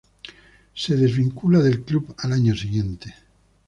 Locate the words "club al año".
1.83-2.55